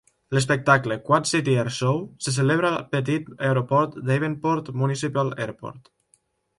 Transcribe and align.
L'espectacle 0.35 0.95
Quad 1.09 1.29
City 1.31 1.53
Air 1.65 1.69
Show 1.75 2.01
se 2.27 2.35
celebra 2.39 2.71
al 2.71 2.79
petit 2.97 3.31
aeroport 3.51 4.03
Davenport 4.11 4.77
Municipal 4.85 5.35
Airport. 5.49 5.97